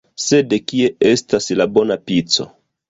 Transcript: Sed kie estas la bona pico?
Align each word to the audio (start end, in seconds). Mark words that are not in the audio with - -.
Sed 0.27 0.55
kie 0.71 0.89
estas 1.11 1.51
la 1.63 1.71
bona 1.77 2.03
pico? 2.11 2.53